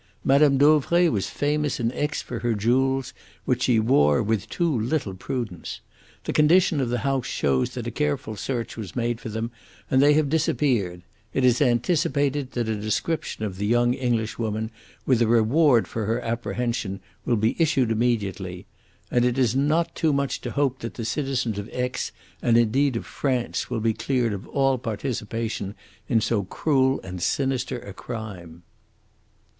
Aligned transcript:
Mme. 0.23 0.57
Dauvray 0.57 1.09
was 1.09 1.29
famous 1.29 1.79
in 1.79 1.91
Aix 1.91 2.23
for 2.23 2.39
her 2.39 2.55
jewels, 2.55 3.13
which 3.45 3.61
she 3.61 3.79
wore 3.79 4.23
with 4.23 4.49
too 4.49 4.75
little 4.75 5.13
prudence. 5.13 5.79
The 6.23 6.33
condition 6.33 6.81
of 6.81 6.89
the 6.89 6.97
house 7.05 7.27
shows 7.27 7.75
that 7.75 7.85
a 7.85 7.91
careful 7.91 8.35
search 8.35 8.75
was 8.75 8.95
made 8.95 9.21
for 9.21 9.29
them, 9.29 9.51
and 9.91 10.01
they 10.01 10.13
have 10.13 10.27
disappeared. 10.27 11.03
It 11.35 11.45
is 11.45 11.61
anticipated 11.61 12.53
that 12.53 12.67
a 12.67 12.75
description 12.75 13.43
of 13.45 13.57
the 13.57 13.67
young 13.67 13.93
Englishwoman, 13.93 14.71
with 15.05 15.21
a 15.21 15.27
reward 15.27 15.87
for 15.87 16.07
her 16.07 16.19
apprehension, 16.21 16.99
will 17.23 17.37
be 17.37 17.55
issued 17.61 17.91
immediately. 17.91 18.65
And 19.11 19.23
it 19.23 19.37
is 19.37 19.55
not 19.55 19.93
too 19.93 20.11
much 20.13 20.41
to 20.41 20.49
hope 20.49 20.79
that 20.79 20.95
the 20.95 21.05
citizens 21.05 21.59
of 21.59 21.69
Aix, 21.71 22.11
and 22.41 22.57
indeed 22.57 22.95
of 22.95 23.05
France, 23.05 23.69
will 23.69 23.81
be 23.81 23.93
cleared 23.93 24.33
of 24.33 24.47
all 24.47 24.79
participation 24.79 25.75
in 26.09 26.21
so 26.21 26.43
cruel 26.45 26.99
and 27.03 27.21
sinister 27.21 27.77
a 27.77 27.93
crime." 27.93 28.63